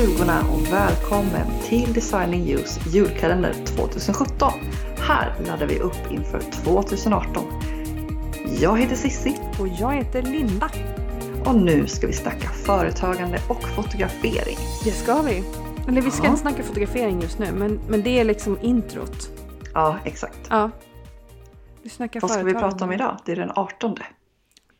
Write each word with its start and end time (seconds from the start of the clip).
Stugorna 0.00 0.40
och 0.52 0.72
välkommen 0.72 1.46
till 1.62 1.92
Designing 1.92 2.52
Use 2.52 2.80
julkalender 2.90 3.52
2017. 3.52 4.52
Här 4.98 5.34
laddar 5.46 5.66
vi 5.66 5.78
upp 5.78 6.10
inför 6.10 6.40
2018. 6.40 7.44
Jag 8.60 8.78
heter 8.78 8.96
Sissi 8.96 9.36
Och 9.60 9.68
jag 9.68 9.92
heter 9.92 10.22
Linda. 10.22 10.70
och 11.46 11.54
nu 11.54 11.86
ska 11.86 12.06
vi 12.06 12.12
snacka 12.12 12.48
företagande 12.48 13.38
och 13.48 13.62
fotografering. 13.62 14.56
Det 14.84 14.90
ska 14.90 15.22
vi. 15.22 15.44
Eller 15.88 16.02
vi 16.02 16.10
ska 16.10 16.24
Ja. 16.24 16.28
inte 16.28 16.40
snacka 16.40 16.62
fotografering 16.62 17.20
just 17.20 17.38
nu, 17.38 17.52
men, 17.52 17.80
men 17.88 18.02
det 18.02 18.20
är 18.20 18.24
liksom 18.24 18.58
introt. 18.60 19.30
Ja, 19.74 19.98
exakt. 20.04 20.46
Ja. 20.50 20.70
Vi 21.82 21.88
snackar 21.88 22.20
Vad 22.20 22.30
ska 22.30 22.42
vi 22.42 22.54
prata 22.54 22.84
om 22.84 22.92
idag? 22.92 23.16
Det 23.24 23.32
är 23.32 23.36
den 23.36 23.52
18. 23.54 23.96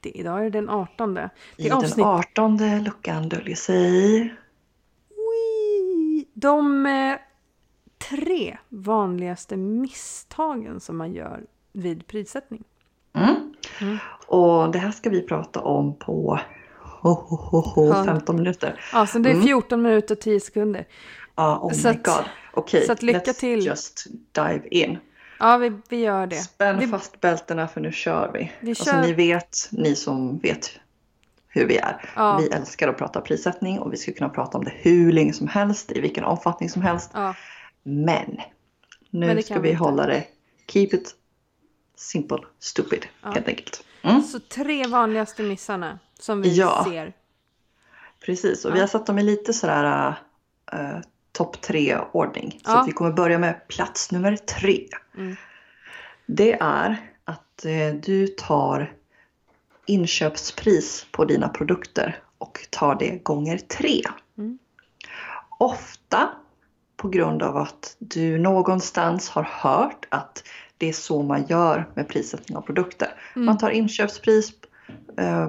Det, 0.00 0.18
idag 0.18 0.38
är 0.38 0.44
det 0.44 0.50
den 0.50 0.68
18. 0.68 1.14
Det 1.14 1.30
I 1.56 1.70
avsnitt... 1.70 1.96
den 1.96 2.04
18 2.04 2.82
luckan 2.84 3.28
döljer 3.28 3.56
sig... 3.56 4.34
De 6.40 6.86
eh, 6.86 7.16
tre 8.10 8.56
vanligaste 8.68 9.56
misstagen 9.56 10.80
som 10.80 10.96
man 10.96 11.12
gör 11.12 11.40
vid 11.72 12.06
prissättning. 12.06 12.64
Mm. 13.14 13.34
Mm. 13.80 13.98
Och 14.26 14.72
det 14.72 14.78
här 14.78 14.90
ska 14.90 15.10
vi 15.10 15.22
prata 15.22 15.60
om 15.60 15.94
på 15.98 16.38
ho, 17.02 17.10
ho, 17.12 17.88
Ja. 17.88 18.04
15 18.04 18.36
minuter. 18.36 18.80
Ja, 18.92 19.06
så 19.06 19.18
det 19.18 19.28
är 19.30 19.34
Mm. 19.34 19.46
14 19.46 19.82
minuter 19.82 20.14
och 20.14 20.20
10 20.20 20.40
sekunder. 20.40 20.86
Ja, 21.34 21.58
oh 21.62 21.72
Så 21.72 21.88
my 21.88 21.94
att- 21.94 22.04
god. 22.04 22.24
Okej, 22.54 22.90
att 22.90 23.02
lycka 23.02 23.18
let's 23.18 23.40
till. 23.40 23.66
just 23.66 24.06
dive 24.32 24.68
in. 24.70 24.98
Ja, 25.38 25.56
vi, 25.56 25.72
vi 25.88 25.96
gör 26.00 26.26
det. 26.26 26.36
Spänn 26.36 26.78
Vi- 26.78 26.86
fast 26.86 27.20
bältena 27.20 27.68
för 27.68 27.80
nu 27.80 27.92
kör 27.92 28.30
vi. 28.34 28.52
Vi 28.60 28.70
alltså 28.70 28.84
kör- 28.84 29.02
ni 29.02 29.12
vet, 29.12 29.68
ni 29.72 29.94
som 29.96 30.38
vet 30.38 30.70
hur 31.52 31.66
vi 31.66 31.76
är. 31.76 32.10
Ja. 32.16 32.36
Vi 32.38 32.48
älskar 32.48 32.88
att 32.88 32.98
prata 32.98 33.20
prissättning 33.20 33.78
och 33.78 33.92
vi 33.92 33.96
skulle 33.96 34.16
kunna 34.16 34.30
prata 34.30 34.58
om 34.58 34.64
det 34.64 34.72
hur 34.74 35.12
länge 35.12 35.32
som 35.32 35.48
helst, 35.48 35.92
i 35.92 36.00
vilken 36.00 36.24
omfattning 36.24 36.70
som 36.70 36.82
helst. 36.82 37.10
Ja, 37.14 37.34
Men 37.82 38.40
nu 39.10 39.26
Men 39.26 39.42
ska 39.42 39.54
vi 39.60 39.68
vi 39.68 39.74
hålla 39.74 40.06
det 40.06 40.24
keep 40.66 40.88
it 40.92 41.14
simple, 41.96 42.38
stupid 42.58 43.06
Ja. 43.22 43.30
helt 43.30 43.48
enkelt. 43.48 43.84
Mm. 44.02 44.22
så 44.22 44.40
tre 44.40 44.86
vanligaste 44.86 45.42
missarna 45.42 45.98
som 46.18 46.42
vi 46.42 46.56
Ja. 46.56 46.86
ser. 46.88 47.12
Precis, 48.26 48.64
och 48.64 48.74
vi 48.74 48.80
har 48.80 48.86
satt 48.86 49.06
dem 49.06 49.18
i 49.18 49.22
lite 49.22 49.52
sådär 49.52 50.14
uh, 50.74 50.98
topp 51.32 51.60
tre 51.60 51.98
ordning. 52.12 52.60
Så 52.64 52.84
vi 52.86 52.92
kommer 52.92 53.12
börja 53.12 53.38
med 53.38 53.68
plats 53.68 54.12
nummer 54.12 54.36
tre. 54.36 54.88
Mm. 55.16 55.36
Det 56.26 56.52
är 56.60 56.96
att 57.24 57.64
eh, 57.64 57.94
du 58.02 58.26
tar 58.26 58.92
inköpspris 59.90 61.06
på 61.12 61.24
dina 61.24 61.48
produkter 61.48 62.22
och 62.38 62.58
tar 62.70 62.94
det 62.94 63.24
gånger 63.24 63.58
tre. 63.58 64.02
Mm. 64.38 64.58
Ofta 65.58 66.28
på 66.96 67.08
grund 67.08 67.42
av 67.42 67.56
att 67.56 67.96
du 67.98 68.38
någonstans 68.38 69.28
har 69.28 69.42
hört 69.42 70.06
att 70.08 70.44
det 70.78 70.88
är 70.88 70.92
så 70.92 71.22
man 71.22 71.46
gör 71.46 71.88
med 71.94 72.08
prissättning 72.08 72.56
av 72.58 72.62
produkter. 72.62 73.08
Mm. 73.36 73.46
Man 73.46 73.58
tar 73.58 73.70
inköpspris 73.70 74.52
eh, 75.18 75.48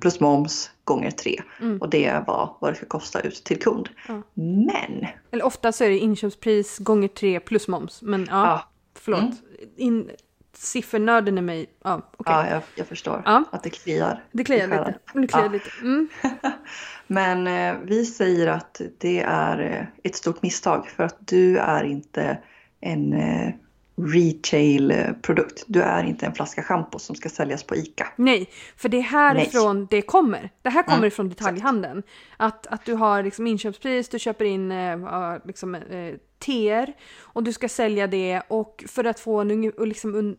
plus 0.00 0.20
moms 0.20 0.70
gånger 0.84 1.10
tre 1.10 1.42
Mm. 1.60 1.78
och 1.80 1.90
det 1.90 2.04
är 2.06 2.24
vad, 2.26 2.54
vad 2.60 2.72
det 2.72 2.76
ska 2.76 2.86
kosta 2.86 3.20
ut 3.20 3.44
till 3.44 3.58
kund. 3.62 3.88
Ja. 4.08 4.22
Men 4.34 5.06
Eller 5.30 5.44
ofta 5.44 5.72
så 5.72 5.84
är 5.84 5.88
det 5.88 5.98
inköpspris 5.98 6.78
gånger 6.78 7.08
tre 7.08 7.40
plus 7.40 7.68
moms. 7.68 8.02
Men 8.02 8.26
ja, 8.30 8.46
Ja. 8.46 8.68
förlåt. 8.98 9.20
Mm. 9.20 9.34
In, 9.76 10.10
siffernörden 10.58 11.38
i 11.38 11.42
mig. 11.42 11.66
Ja, 11.84 12.10
okej. 12.16 12.34
ja, 12.34 12.50
jag, 12.50 12.62
jag 12.74 12.86
förstår 12.86 13.22
Ja. 13.24 13.44
att 13.52 13.62
det 13.62 13.70
kliar. 13.70 14.24
Det 14.32 14.44
kliar 14.44 14.68
lite. 14.68 14.94
Det 15.14 15.26
kliar 15.26 15.44
Ja. 15.44 15.48
lite. 15.50 15.70
Mm. 15.82 16.08
Men 17.06 17.46
eh, 17.46 17.80
vi 17.84 18.06
säger 18.06 18.46
att 18.46 18.80
det 18.98 19.20
är 19.22 19.60
eh, 19.60 19.86
ett 20.10 20.16
stort 20.16 20.42
misstag 20.42 20.88
för 20.88 21.04
att 21.04 21.16
du 21.20 21.58
är 21.58 21.84
inte 21.84 22.38
en 22.80 23.12
eh, 23.12 23.52
retail-produkt. 23.98 25.64
Du 25.66 25.82
är 25.82 26.04
inte 26.04 26.26
en 26.26 26.34
flaska 26.34 26.62
schampo 26.62 26.98
som 26.98 27.16
ska 27.16 27.28
säljas 27.28 27.62
på 27.62 27.76
ICA. 27.76 28.06
Nej, 28.16 28.50
för 28.76 28.88
det 28.88 28.96
är 28.96 29.02
härifrån 29.02 29.86
det 29.90 30.02
kommer. 30.02 30.50
Det 30.62 30.70
här 30.70 30.82
kommer 30.82 30.96
Mm, 30.96 31.08
ifrån 31.08 31.28
detaljhandeln. 31.28 32.02
Att, 32.36 32.66
att 32.66 32.84
du 32.84 32.94
har 32.94 33.22
liksom 33.22 33.46
inköpspris, 33.46 34.08
du 34.08 34.18
köper 34.18 34.44
in 34.44 34.72
eh, 34.72 35.36
liksom, 35.44 35.74
eh, 35.74 36.14
teer 36.38 36.92
och 37.20 37.42
du 37.42 37.52
ska 37.52 37.68
sälja 37.68 38.06
det 38.06 38.42
och 38.48 38.84
för 38.88 39.04
att 39.04 39.20
få 39.20 39.40
en 39.40 39.62
liksom 39.78 40.36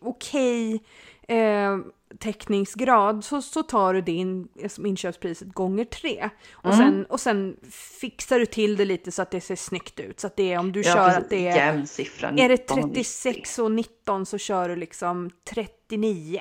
okej 0.00 0.82
eh, 1.28 1.78
täckningsgrad 2.18 3.24
så, 3.24 3.42
så 3.42 3.62
tar 3.62 3.94
du 3.94 4.00
din 4.00 4.48
liksom, 4.54 4.86
inköpspriset 4.86 5.48
gånger 5.52 5.84
tre. 5.84 6.30
Och, 6.52 6.72
Mm. 6.74 6.78
sen, 6.78 7.04
och 7.06 7.20
sen 7.20 7.56
fixar 8.00 8.38
du 8.38 8.46
till 8.46 8.76
det 8.76 8.84
lite 8.84 9.12
så 9.12 9.22
att 9.22 9.30
det 9.30 9.40
ser 9.40 9.56
snyggt 9.56 10.00
ut. 10.00 10.20
Så 10.20 10.26
att 10.26 10.36
det 10.36 10.52
är 10.52 10.58
om 10.58 10.72
du 10.72 10.80
Ja, 10.82 10.94
kör 10.94 11.04
precis. 11.06 11.22
att 11.24 11.30
det 11.30 11.48
är 11.48 11.56
Jämn 11.56 11.86
siffra. 11.86 12.28
är 12.28 12.48
det 12.48 12.54
19 12.56 12.78
och 12.78 12.84
90. 12.88 12.94
36 12.94 13.58
och 13.58 13.70
19 13.72 14.26
så 14.26 14.38
kör 14.38 14.68
du 14.68 14.76
liksom 14.76 15.30
39. 15.54 16.40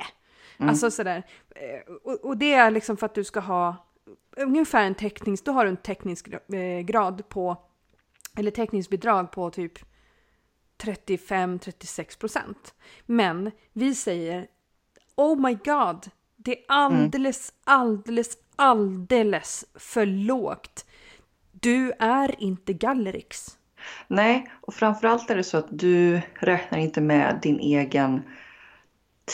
Mm. 0.58 0.70
Alltså 0.70 0.92
sådär. 0.92 1.24
Eh, 1.56 1.94
Och, 2.04 2.26
och 2.26 2.38
det 2.38 2.54
är 2.54 2.72
liksom 2.72 2.98
för 2.98 3.06
att 3.06 3.16
du 3.16 3.24
ska 3.24 3.40
ha 3.40 3.76
ungefär 4.38 4.84
en 4.84 4.96
täcknings... 4.96 5.42
Då 5.42 5.52
har 5.52 5.64
du 5.66 5.70
en 5.70 5.78
täckningsgrad 5.78 7.30
på... 7.30 7.58
Eller 8.38 8.52
täckningsbidrag 8.52 9.32
på 9.32 9.50
typ 9.50 9.80
35-36 10.84 12.20
procent. 12.20 12.74
Men 13.06 13.52
vi 13.74 13.96
säger 13.96 14.48
Oh 15.16 15.42
my 15.42 15.54
god! 15.54 16.10
Det 16.36 16.60
är 16.60 16.66
alldeles, 16.68 17.54
alldeles, 17.64 18.38
alldeles 18.56 19.66
för 19.76 20.06
lågt. 20.06 20.86
Du 21.52 21.92
är 22.00 22.44
inte 22.44 22.74
Gallerix. 22.74 23.58
Nej, 24.08 24.52
och 24.62 24.74
framförallt 24.74 25.30
är 25.30 25.36
det 25.36 25.44
så 25.44 25.58
att 25.58 25.68
du 25.70 26.22
räknar 26.34 26.80
inte 26.80 27.02
med 27.02 27.40
din 27.42 27.60
egen 27.60 28.22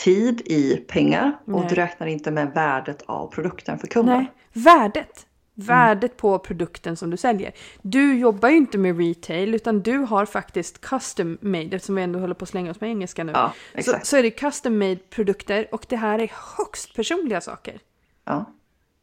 tid 0.04 0.40
i 0.40 0.76
pengar 0.76 1.38
och 1.44 1.60
Nej. 1.60 1.66
du 1.68 1.74
räknar 1.74 2.06
inte 2.06 2.30
med 2.30 2.54
värdet 2.54 3.02
av 3.02 3.26
produkten 3.26 3.78
för 3.78 3.86
kunden. 3.86 4.16
Nej, 4.16 4.32
värdet. 4.52 5.26
Värdet 5.58 6.16
på 6.16 6.38
produkten 6.38 6.96
som 6.96 7.10
du 7.10 7.16
säljer. 7.16 7.52
Du 7.82 8.18
jobbar 8.18 8.48
ju 8.48 8.56
inte 8.56 8.78
med 8.78 8.98
retail 8.98 9.54
utan 9.54 9.80
du 9.82 9.98
har 9.98 10.26
faktiskt 10.26 10.80
custom 10.80 11.38
made 11.40 11.76
eftersom 11.76 11.94
vi 11.94 12.02
ändå 12.02 12.18
håller 12.18 12.34
på 12.34 12.42
att 12.42 12.48
slänga 12.48 12.70
oss 12.70 12.80
med 12.80 12.90
engelska 12.90 13.24
nu. 13.24 13.32
Ja, 13.32 13.52
så, 13.82 13.94
så 14.02 14.16
är 14.16 14.22
det 14.22 14.30
custom 14.30 14.78
made 14.78 14.96
produkter 14.96 15.68
och 15.72 15.86
det 15.88 15.96
här 15.96 16.18
är 16.18 16.32
högst 16.58 16.94
personliga 16.96 17.40
saker. 17.40 17.78
Ja. 18.24 18.44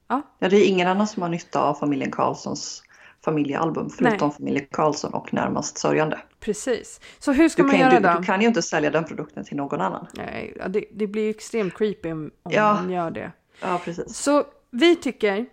Ja. 0.08 0.22
ja, 0.40 0.50
det 0.50 0.58
är 0.58 0.68
ingen 0.68 0.88
annan 0.88 1.08
som 1.08 1.22
har 1.22 1.30
nytta 1.30 1.62
av 1.62 1.74
familjen 1.74 2.12
Karlssons 2.12 2.84
familjealbum 3.26 3.90
förutom 3.90 4.32
familjen 4.32 4.66
Karlsson 4.72 5.14
och 5.14 5.34
närmast 5.34 5.78
sörjande. 5.78 6.20
Precis. 6.40 7.00
Så 7.20 7.32
hur 7.32 7.50
ska 7.50 7.62
Du 7.62 7.68
man 7.68 7.72
kan, 7.78 7.82
göra 7.92 8.00
du, 8.00 8.08
då? 8.08 8.20
du 8.20 8.26
kan 8.26 8.42
ju 8.42 8.48
inte 8.48 8.62
sälja 8.62 8.90
den 8.92 9.04
produkten 9.04 9.44
till 9.44 9.58
någon 9.58 9.82
annan. 9.82 10.08
Nej, 10.14 10.58
det, 10.70 10.86
det 10.94 11.08
blir 11.08 11.24
ju 11.24 11.30
extremt 11.30 11.74
creepy 11.78 12.12
om, 12.12 12.32
om 12.44 12.52
Ja. 12.52 12.74
man 12.74 12.90
gör 12.90 13.12
det. 13.12 13.32
Ja, 13.62 13.82
precis. 13.86 14.16
Så 14.18 14.44
vi 14.72 14.96
tycker, 14.96 15.46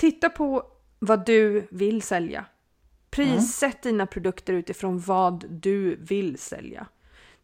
titta 0.00 0.30
på 0.30 0.62
vad 0.98 1.26
du 1.26 1.66
vill 1.70 2.02
sälja. 2.02 2.44
Prissätt 3.10 3.82
dina 3.82 4.06
produkter 4.06 4.52
utifrån 4.52 4.98
vad 4.98 5.50
du 5.50 5.96
vill 5.96 6.38
sälja. 6.38 6.86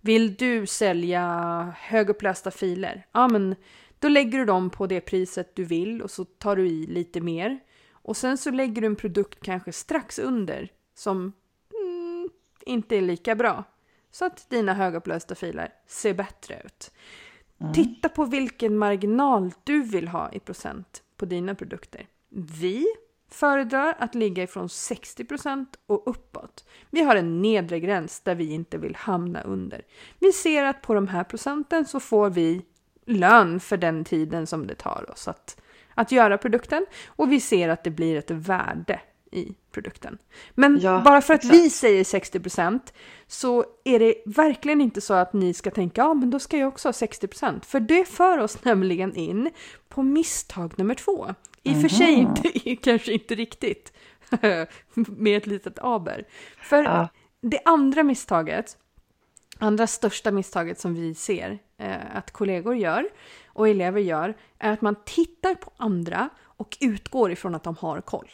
Vill 0.00 0.34
du 0.34 0.67
sälja 0.67 1.75
högupplösta 1.78 2.50
filer? 2.50 3.06
Ja, 3.12 3.28
men 3.28 3.56
då 3.99 4.09
lägger 4.09 4.39
du 4.39 4.44
dem 4.44 4.71
på 4.71 4.87
det 4.87 5.00
priset 5.00 5.56
du 5.56 5.65
vill 5.65 6.03
och 6.03 6.11
så 6.11 6.25
tar 6.25 6.56
du 6.56 6.67
i 6.67 6.87
lite 6.87 7.20
mer. 7.20 7.58
Och 7.91 8.17
sen 8.17 8.38
så 8.38 8.50
lägger 8.50 8.82
du 8.82 8.87
en 8.87 8.97
produkt 8.97 9.38
kanske 9.43 9.73
strax 9.73 10.19
under 10.19 10.73
som 10.94 11.32
mm, 11.73 12.29
inte 12.67 12.97
är 12.97 13.03
lika 13.03 13.35
bra. 13.35 13.64
Så 14.11 14.25
att 14.25 14.50
dina 14.50 14.75
högupplösta 14.75 15.35
filer 15.35 15.69
ser 15.87 16.14
bättre 16.14 16.62
ut. 16.64 16.91
Titta 17.75 18.08
på 18.08 18.25
vilken 18.25 18.79
marginal 18.79 19.53
du 19.64 19.82
vill 19.82 20.08
ha 20.08 20.32
i 20.32 20.41
procent 20.41 21.03
på 21.17 21.25
dina 21.25 21.55
produkter. 21.55 22.06
Vi 22.38 22.87
föredrar 23.31 23.97
att 23.99 24.15
ligga 24.15 24.43
ifrån 24.43 24.67
60% 24.67 25.67
och 25.87 26.03
uppåt. 26.06 26.65
Vi 26.91 27.03
har 27.03 27.17
en 27.17 27.43
nedre 27.43 27.81
gräns 27.81 28.21
där 28.21 28.35
vi 28.35 28.53
inte 28.53 28.79
vill 28.79 28.97
hamna 28.97 29.43
under. 29.43 29.83
Vi 30.19 30.33
ser 30.33 30.65
att 30.65 30.83
på 30.83 30.94
de 30.94 31.09
här 31.09 31.25
procenten 31.25 31.85
så 31.85 32.00
får 32.00 32.31
vi 32.31 32.62
lön 33.06 33.61
för 33.61 33.77
den 33.77 34.05
tiden 34.05 34.47
som 34.47 34.67
det 34.67 34.75
tar 34.75 35.11
oss 35.11 35.29
att, 35.29 35.61
att 35.94 36.12
göra 36.12 36.38
produkten 36.38 36.87
och 37.06 37.33
vi 37.33 37.41
ser 37.41 37.69
att 37.69 37.85
det 37.85 37.91
blir 37.91 38.17
ett 38.17 38.31
värde 38.31 39.00
i 39.32 39.55
produkten. 39.73 40.19
Men 40.55 40.79
Ja, 40.81 41.03
bara 41.05 41.21
för 41.21 41.35
att 41.35 41.44
exakt. 41.44 41.55
vi 41.55 41.71
säger 41.71 42.05
60% 42.05 42.81
så 43.27 43.65
är 43.85 43.99
det 43.99 44.15
verkligen 44.27 44.81
inte 44.81 45.00
så 45.00 45.15
att 45.15 45.32
ni 45.32 45.55
ska 45.55 45.71
tänka 45.71 46.00
ja 46.00 46.15
men 46.15 46.31
då 46.31 46.39
ska 46.39 46.56
jag 46.56 46.69
också 46.69 46.89
ha 46.89 46.93
60% 46.93 47.65
för 47.65 47.81
det 47.81 48.09
för 48.09 48.39
oss 48.39 48.65
nämligen 48.65 49.15
in 49.15 49.50
på 49.89 50.03
misstag 50.03 50.79
nummer 50.79 50.94
två. 50.94 51.35
I 51.67 51.77
och 51.77 51.81
för 51.81 51.89
sig 51.89 52.13
inte, 52.13 52.77
kanske 52.83 53.13
inte 53.13 53.35
riktigt 53.35 53.93
med 54.95 55.37
ett 55.37 55.47
litet 55.47 55.79
aber. 55.79 56.25
För 56.63 56.85
Ja. 56.85 57.09
det 57.41 57.61
andra 57.65 58.03
misstaget, 58.03 58.77
andra 59.59 59.87
största 59.87 60.31
misstaget 60.31 60.81
som 60.81 60.95
vi 60.95 61.15
ser 61.15 61.59
eh, 61.79 62.17
att 62.17 62.31
kollegor 62.31 62.77
gör 62.77 63.09
och 63.47 63.69
elever 63.69 64.01
gör 64.01 64.37
är 64.59 64.73
att 64.73 64.81
man 64.81 64.97
tittar 65.05 65.55
på 65.55 65.73
andra 65.77 66.29
och 66.43 66.79
utgår 66.81 67.33
ifrån 67.33 67.55
att 67.55 67.65
de 67.65 67.77
har 67.77 68.01
koll. 68.01 68.29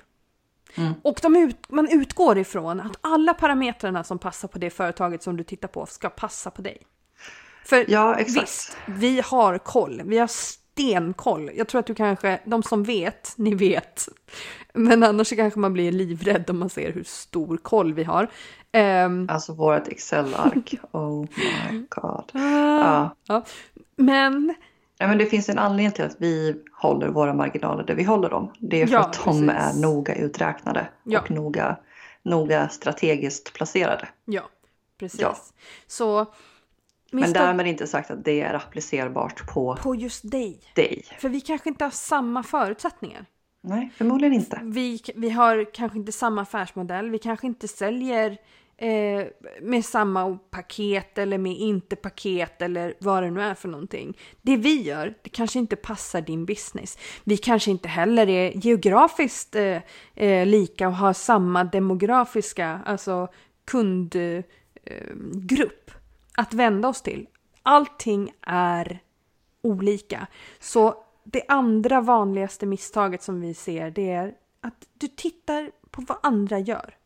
Mm. 0.75 0.93
Och 1.03 1.19
ut, 1.37 1.71
man 1.71 1.89
utgår 1.89 2.39
ifrån 2.39 2.81
att 2.81 2.97
alla 3.01 3.35
parametrarna 3.35 4.05
som 4.05 4.19
passar 4.19 4.49
på 4.49 4.59
det 4.59 4.71
företaget 4.71 5.23
som 5.23 5.37
du 5.37 5.45
tittar 5.45 5.69
på 5.69 5.87
ska 5.87 6.09
passa 6.09 6.51
på 6.51 6.63
dig. 6.63 6.79
För 7.65 7.91
ja, 7.91 8.19
exakt. 8.19 8.43
visst, 8.43 8.77
vi 8.87 9.21
har 9.21 9.59
koll. 9.59 10.03
Vi 10.05 10.19
har 10.19 10.31
stenkoll. 10.73 11.51
Jag 11.55 11.69
tror 11.69 11.79
att 11.79 11.87
du 11.87 11.95
kanske, 11.95 12.41
de 12.45 12.63
som 12.63 12.83
vet, 12.83 13.35
ni 13.37 13.55
vet. 13.55 14.09
Men 14.73 15.03
annars 15.03 15.37
kanske 15.37 15.61
man 15.61 15.73
blir 15.73 15.93
livrädd 15.93 16.51
om 16.51 16.59
man 16.59 16.71
ser 16.71 16.93
hur 16.93 17.05
stor 17.05 17.57
koll 17.57 17.95
vi 17.95 18.05
har. 18.05 18.29
Um, 19.05 19.29
alltså 19.31 19.53
vårt 19.55 19.89
Excel-ark, 19.89 20.75
oh 20.93 21.21
my 21.21 21.85
god. 21.89 22.31
Ah, 22.33 22.41
ja. 22.79 23.17
ja. 23.27 23.45
Men... 23.97 24.55
Ja, 24.99 25.09
men 25.09 25.19
det 25.19 25.27
finns 25.27 25.49
en 25.49 25.59
anledning 25.59 25.93
till 25.93 26.05
att 26.05 26.17
vi 26.19 26.55
håller 26.73 27.09
våra 27.09 27.35
marginaler 27.35 27.85
där 27.85 27.95
vi 27.95 28.05
håller 28.05 28.31
dem. 28.31 28.53
Det 28.59 28.83
är 28.83 28.87
för 28.87 28.95
ja, 28.95 29.01
att 29.01 29.13
de 29.13 29.47
precis. 29.47 29.79
är 29.79 29.81
noga 29.83 30.15
uträknade 30.15 30.89
ja. 31.05 31.21
och 31.21 31.31
noga, 31.31 31.77
noga 32.23 32.69
strategiskt 32.69 33.53
placerade. 33.53 34.09
Ja, 34.25 34.43
precis. 34.99 35.53
Så 35.87 36.27
men 37.13 37.33
därmed 37.33 37.67
inte 37.67 37.87
sagt 37.87 38.11
att 38.11 38.25
det 38.25 38.41
är 38.41 38.55
applicerbart 38.55 39.55
på, 39.55 39.77
på 39.83 39.95
just 39.95 40.31
dig. 40.31 40.61
dig. 40.75 41.05
För 41.19 41.29
vi 41.29 41.41
kanske 41.41 41.69
inte 41.69 41.85
har 41.85 41.91
samma 41.91 42.43
förutsättningar. 42.43 43.27
Nej, 43.63 43.91
förmodligen 43.97 44.35
inte. 44.35 44.61
Vi, 44.63 45.01
vi 45.15 45.31
har 45.31 45.75
kanske 45.75 45.99
inte 45.99 46.13
samma 46.13 46.43
affärsmodell. 46.43 47.11
Vi 47.11 47.19
kanske 47.19 47.47
inte 47.47 47.69
säljer 47.69 48.37
eh, 48.77 49.27
med 49.63 49.85
samma 49.85 50.39
paket 50.51 51.19
eller 51.19 51.39
med 51.39 51.57
inte 51.57 51.97
paket 51.97 52.63
eller 52.63 52.95
vad 52.99 53.23
det 53.23 53.31
nu 53.31 53.43
är 53.43 53.55
för 53.55 53.69
någonting. 53.69 54.19
Det 54.43 54.57
vi 54.57 54.83
gör, 54.83 55.15
det 55.23 55.31
kanske 55.31 55.59
inte 55.59 55.77
passar 55.77 56.21
din 56.21 56.45
business. 56.45 56.99
Vi 57.25 57.37
kanske 57.37 57.71
inte 57.71 57.89
heller 57.89 58.29
är 58.29 58.67
geografiskt 58.67 59.55
eh, 59.55 59.79
eh, 60.15 60.47
lika 60.47 60.89
och 60.89 60.95
har 60.95 61.13
samma 61.13 61.65
demografiska, 61.65 62.81
alltså 62.85 63.29
kundgrupp 63.65 65.82
att 66.37 66.55
vända 66.55 66.89
oss 66.89 67.03
till. 67.03 67.29
Allting 67.63 68.33
är 68.47 69.01
olika. 69.63 70.27
Så 70.61 70.95
det 71.25 71.43
andra 71.49 72.01
vanligaste 72.01 72.67
misstaget 72.67 73.23
som 73.23 73.41
vi 73.41 73.55
ser 73.55 73.91
det 73.91 74.11
är 74.11 74.35
att 74.61 74.87
du 74.95 75.09
tittar 75.09 75.71
på 75.91 76.03
vad 76.09 76.19
andra 76.23 76.59
gör. 76.59 76.97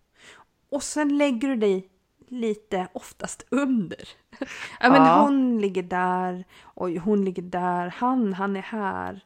Och 0.71 0.83
sen 0.83 1.19
lägger 1.19 1.49
du 1.49 1.57
dig 1.57 1.89
lite 2.29 2.89
oftast 2.93 3.47
under. 3.51 4.09
ja, 4.81 4.91
men 4.91 5.03
ja. 5.03 5.23
hon 5.23 5.61
ligger 5.61 5.83
där, 5.83 6.45
och 6.63 6.91
hon 6.91 7.25
ligger 7.25 7.43
där, 7.43 7.95
han, 7.97 8.33
han 8.33 8.57
är 8.57 8.63
här. 8.63 9.25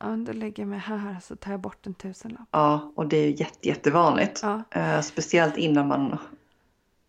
Ja, 0.00 0.06
då 0.06 0.32
lägger 0.32 0.62
jag 0.62 0.68
mig 0.68 0.78
här 0.78 1.16
så 1.22 1.36
tar 1.36 1.50
jag 1.50 1.60
bort 1.60 1.86
en 1.86 1.94
tusenlapp. 1.94 2.48
Ja, 2.50 2.92
och 2.96 3.06
det 3.08 3.16
är 3.16 3.26
ju 3.26 3.34
jätte, 3.36 3.68
jättevanligt. 3.68 4.40
Ja. 4.42 4.62
Uh, 4.76 5.00
speciellt 5.00 5.56
innan 5.56 5.88
man 5.88 6.18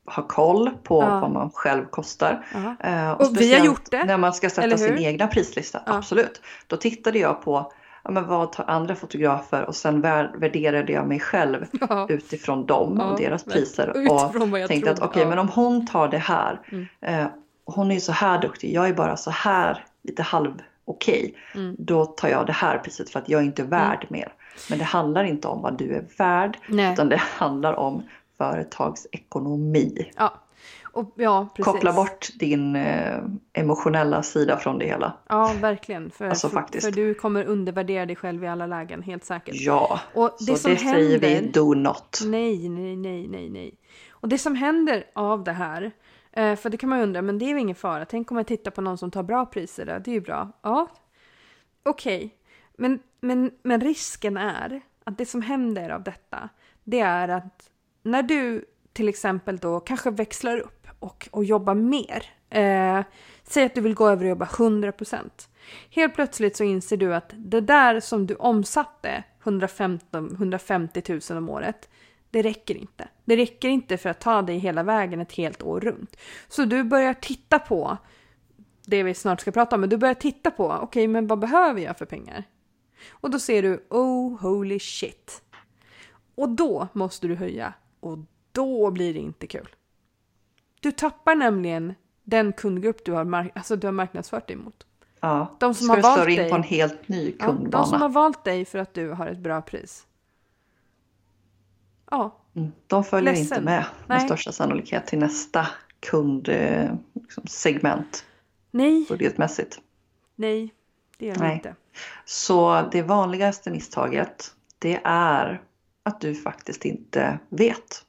ha 0.05 0.27
koll 0.27 0.69
på 0.83 1.03
ja. 1.03 1.19
vad 1.19 1.31
man 1.31 1.49
själv 1.53 1.85
kostar. 1.85 2.45
Uh, 2.85 3.11
och, 3.11 3.21
och 3.21 3.41
vi 3.41 3.53
har 3.53 3.65
gjort 3.65 3.91
det. 3.91 4.03
När 4.03 4.17
man 4.17 4.33
ska 4.33 4.49
sätta 4.49 4.77
sin 4.77 4.97
egna 4.97 5.27
prislista, 5.27 5.81
ja. 5.85 5.97
absolut. 5.97 6.41
Då 6.67 6.77
tittade 6.77 7.19
jag 7.19 7.41
på 7.41 7.71
ja, 8.03 8.11
men 8.11 8.27
vad 8.27 8.51
tar 8.51 8.65
andra 8.67 8.95
fotografer 8.95 9.65
och 9.65 9.75
sen 9.75 10.01
värderade 10.01 10.93
jag 10.93 11.07
mig 11.07 11.19
själv 11.19 11.65
ja. 11.89 12.07
utifrån 12.09 12.65
dem 12.65 12.99
och 12.99 13.17
deras 13.17 13.43
priser. 13.43 14.11
Och 14.11 14.33
tänkte 14.67 14.91
att 14.91 14.99
okej, 14.99 15.09
okay, 15.09 15.25
men 15.25 15.39
om 15.39 15.49
hon 15.49 15.87
tar 15.87 16.07
det 16.07 16.17
här. 16.17 16.59
Mm. 16.71 16.87
Eh, 17.01 17.27
hon 17.65 17.91
är 17.91 17.99
så 17.99 18.11
här 18.11 18.41
duktig, 18.41 18.73
jag 18.73 18.89
är 18.89 18.93
bara 18.93 19.17
så 19.17 19.31
här 19.31 19.85
lite 20.03 20.23
halv 20.23 20.61
okej. 20.85 21.35
Okay, 21.51 21.61
mm. 21.63 21.75
Då 21.79 22.05
tar 22.05 22.29
jag 22.29 22.45
det 22.45 22.53
här 22.53 22.77
priset 22.77 23.09
för 23.09 23.19
att 23.19 23.29
jag 23.29 23.41
är 23.41 23.45
inte 23.45 23.63
värd 23.63 23.97
mm. 23.99 24.07
mer. 24.09 24.33
Men 24.69 24.79
det 24.79 24.85
handlar 24.85 25.23
inte 25.23 25.47
om 25.47 25.61
vad 25.61 25.77
du 25.77 25.95
är 25.95 26.05
värd, 26.17 26.57
Nej. 26.67 26.93
utan 26.93 27.09
det 27.09 27.17
handlar 27.17 27.73
om 27.73 28.03
företagsekonomi. 28.41 30.11
Ja. 30.17 30.33
Och, 30.93 31.13
ja, 31.15 31.47
precis. 31.55 31.65
Koppla 31.65 31.93
bort 31.93 32.29
din 32.39 32.75
eh, 32.75 33.23
emotionella 33.53 34.23
sida 34.23 34.57
från 34.57 34.79
det 34.79 34.85
hela. 34.85 35.13
Ja, 35.29 35.53
verkligen. 35.61 36.11
För, 36.11 36.29
alltså, 36.29 36.49
för, 36.49 36.81
för, 36.81 36.91
du 36.91 37.13
kommer 37.13 37.45
undervärdera 37.45 38.05
dig 38.05 38.15
själv 38.15 38.43
i 38.43 38.47
alla 38.47 38.65
lägen, 38.65 39.01
helt 39.01 39.25
säkert. 39.25 39.55
Ja, 39.55 39.99
och 40.13 40.35
det 40.39 40.57
så 40.57 40.67
det 40.67 40.75
händer, 40.75 40.93
säger 40.93 41.19
vi 41.19 41.47
do 41.47 41.73
not. 41.73 42.19
Nej, 42.25 42.69
nej, 42.69 42.95
nej, 42.95 43.27
nej, 43.27 43.49
nej. 43.49 43.77
Och 44.09 44.29
det 44.29 44.37
som 44.37 44.55
händer 44.55 45.03
av 45.13 45.43
det 45.43 45.51
här, 45.51 45.91
eh, 46.31 46.55
för 46.55 46.69
det 46.69 46.77
kan 46.77 46.89
man 46.89 46.99
undra, 46.99 47.21
men 47.21 47.39
det 47.39 47.45
är 47.45 47.49
ju 47.49 47.59
ingen 47.59 47.75
fara. 47.75 48.05
Tänk 48.05 48.31
om 48.31 48.37
jag 48.37 48.47
tittar 48.47 48.71
på 48.71 48.81
någon 48.81 48.97
som 48.97 49.11
tar 49.11 49.23
bra 49.23 49.45
priser, 49.45 49.85
där. 49.85 49.99
det 49.99 50.11
är 50.11 50.15
ju 50.15 50.21
bra. 50.21 50.51
Ja, 50.61 50.87
okej. 51.83 52.17
Okay. 52.17 52.29
Men, 52.77 52.99
men, 53.21 53.51
men 53.63 53.81
risken 53.81 54.37
är 54.37 54.81
att 55.03 55.17
det 55.17 55.25
som 55.25 55.41
händer 55.41 55.89
av 55.89 56.03
detta, 56.03 56.49
det 56.83 56.99
är 56.99 57.27
att 57.27 57.70
när 58.03 58.23
du 58.23 58.65
till 58.93 59.09
exempel 59.09 59.57
då 59.57 59.79
kanske 59.79 60.11
växlar 60.11 60.57
upp 60.57 60.87
och, 60.99 61.29
och 61.31 61.43
jobbar 61.43 61.75
mer. 61.75 62.23
Eh, 62.49 63.03
säg 63.43 63.65
att 63.65 63.75
du 63.75 63.81
vill 63.81 63.93
gå 63.93 64.09
över 64.09 64.23
och 64.23 64.29
jobba 64.29 64.45
100%. 64.45 65.29
Helt 65.89 66.15
plötsligt 66.15 66.57
så 66.57 66.63
inser 66.63 66.97
du 66.97 67.15
att 67.15 67.33
det 67.37 67.61
där 67.61 67.99
som 67.99 68.27
du 68.27 68.35
omsatte 68.35 69.23
115, 69.43 70.31
150 70.31 71.19
000 71.29 71.37
om 71.37 71.49
året, 71.49 71.89
det 72.29 72.41
räcker 72.41 72.77
inte. 72.77 73.07
Det 73.25 73.35
räcker 73.35 73.69
inte 73.69 73.97
för 73.97 74.09
att 74.09 74.19
ta 74.19 74.41
dig 74.41 74.57
hela 74.57 74.83
vägen 74.83 75.21
ett 75.21 75.31
helt 75.31 75.63
år 75.63 75.79
runt. 75.79 76.17
Så 76.47 76.65
du 76.65 76.83
börjar 76.83 77.13
titta 77.13 77.59
på 77.59 77.97
det 78.85 79.03
vi 79.03 79.13
snart 79.13 79.41
ska 79.41 79.51
prata 79.51 79.75
om, 79.75 79.79
men 79.81 79.89
du 79.89 79.97
börjar 79.97 80.13
titta 80.13 80.51
på, 80.51 80.67
okej, 80.67 80.83
okay, 80.83 81.07
men 81.07 81.27
vad 81.27 81.39
behöver 81.39 81.81
jag 81.81 81.97
för 81.97 82.05
pengar? 82.05 82.43
Och 83.09 83.29
då 83.29 83.39
ser 83.39 83.61
du, 83.61 83.85
oh 83.89 84.41
holy 84.41 84.79
shit. 84.79 85.41
Och 86.35 86.49
då 86.49 86.87
måste 86.93 87.27
du 87.27 87.35
höja 87.35 87.73
och 88.01 88.17
då 88.51 88.91
blir 88.91 89.13
det 89.13 89.19
inte 89.19 89.47
kul. 89.47 89.69
Du 90.79 90.91
tappar 90.91 91.35
nämligen 91.35 91.93
den 92.23 92.53
kundgrupp 92.53 93.05
du 93.05 93.11
har, 93.11 93.23
mark 93.23 93.51
alltså 93.55 93.75
du 93.75 93.87
har 93.87 93.91
marknadsfört 93.91 94.47
dig 94.47 94.55
mot. 94.55 94.85
Ja, 95.19 95.55
de 95.59 95.73
som 95.73 95.89
har 95.89 96.01
valt 96.01 96.29
in 96.29 96.35
dig, 96.35 96.49
på 96.49 96.55
en 96.55 96.63
helt 96.63 97.07
ny 97.07 97.31
kundbana. 97.31 97.69
Ja, 97.71 97.77
de 97.77 97.85
som 97.89 98.01
har 98.01 98.09
valt 98.09 98.43
dig 98.43 98.65
för 98.65 98.79
att 98.79 98.93
du 98.93 99.09
har 99.09 99.27
ett 99.27 99.37
bra 99.37 99.61
pris. 99.61 100.07
Ja. 102.11 102.37
Mm, 102.55 102.71
de 102.87 103.03
följer 103.03 103.33
Ledsen. 103.33 103.57
inte 103.57 103.61
med 103.61 103.85
med 104.07 104.17
Nej. 104.17 104.25
största 104.27 104.51
sannolikhet 104.51 105.07
till 105.07 105.19
nästa 105.19 105.67
kundsegment. 105.99 106.65
Liksom, 107.13 108.23
Nej. 108.71 109.05
Budgetmässigt. 109.09 109.79
Nej, 110.35 110.73
det 111.17 111.25
gör 111.25 111.35
de 111.35 111.51
inte. 111.51 111.75
Så 112.25 112.89
det 112.91 113.01
vanligaste 113.01 113.71
misstaget 113.71 114.55
det 114.79 115.01
är 115.03 115.61
att 116.03 116.21
du 116.21 116.35
faktiskt 116.35 116.85
inte 116.85 117.39
vet 117.49 118.05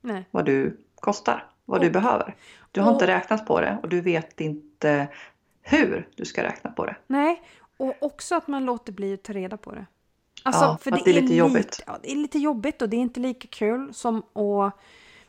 Nej. 0.00 0.24
vad 0.30 0.44
du 0.44 0.80
kostar, 0.94 1.50
vad 1.64 1.78
och, 1.78 1.84
du 1.84 1.90
behöver. 1.90 2.36
Du 2.72 2.80
har 2.80 2.88
och, 2.88 2.94
inte 2.94 3.06
räknat 3.06 3.46
på 3.46 3.60
det 3.60 3.78
och 3.82 3.88
du 3.88 4.00
vet 4.00 4.40
inte 4.40 5.08
hur 5.62 6.08
du 6.14 6.24
ska 6.24 6.42
räkna 6.42 6.70
på 6.70 6.86
det. 6.86 6.96
Nej, 7.06 7.42
och 7.76 7.94
också 8.00 8.34
att 8.34 8.48
man 8.48 8.64
låter 8.64 8.92
bli 8.92 9.14
att 9.14 9.22
ta 9.22 9.32
reda 9.32 9.56
på 9.56 9.72
det. 9.72 9.86
Alltså, 10.42 10.64
ja, 10.64 10.78
för 10.80 10.90
det, 10.90 11.02
det 11.04 11.10
är 11.10 11.22
lite 11.22 11.34
jobbigt. 11.34 11.82
Ja, 11.86 11.98
det 12.02 12.12
är 12.12 12.16
lite 12.16 12.38
jobbigt 12.38 12.82
och 12.82 12.88
det 12.88 12.96
är 12.96 13.00
inte 13.00 13.20
lika 13.20 13.48
kul 13.48 13.94
som 13.94 14.18
att, 14.18 14.74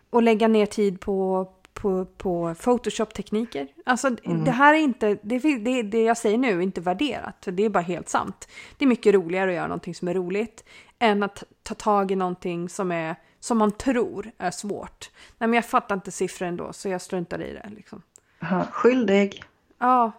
att 0.09 0.23
lägga 0.23 0.47
ner 0.47 0.65
tid 0.65 0.99
på, 0.99 1.47
på, 1.81 2.05
på 2.05 2.55
Photoshop-tekniker. 2.55 3.67
Alltså 3.85 4.07
mm. 4.07 4.43
det 4.43 4.51
här 4.51 4.73
är 4.73 4.77
inte, 4.77 5.17
det, 5.21 5.39
det, 5.39 5.83
det 5.83 6.01
jag 6.01 6.17
säger 6.17 6.37
nu 6.37 6.57
är 6.57 6.61
inte 6.61 6.81
värderat, 6.81 7.47
det 7.51 7.63
är 7.63 7.69
bara 7.69 7.83
helt 7.83 8.09
sant. 8.09 8.47
Det 8.77 8.85
är 8.85 8.89
mycket 8.89 9.13
roligare 9.13 9.49
att 9.49 9.55
göra 9.55 9.67
någonting 9.67 9.95
som 9.95 10.07
är 10.07 10.13
roligt 10.13 10.63
än 10.99 11.23
att 11.23 11.43
ta 11.63 11.73
tag 11.73 12.11
i 12.11 12.15
någonting 12.15 12.69
som, 12.69 12.91
är, 12.91 13.15
som 13.39 13.57
man 13.57 13.71
tror 13.71 14.31
är 14.37 14.51
svårt. 14.51 15.11
Nej 15.37 15.47
men 15.47 15.53
jag 15.53 15.65
fattar 15.65 15.95
inte 15.95 16.11
siffror 16.11 16.47
ändå 16.47 16.73
så 16.73 16.89
jag 16.89 17.01
struntar 17.01 17.41
i 17.41 17.53
det. 17.53 17.69
Liksom. 17.75 18.01
Aha, 18.41 18.65
skyldig. 18.71 19.43
Ja. 19.77 20.11